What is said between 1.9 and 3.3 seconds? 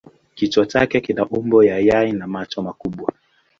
na macho makubwa.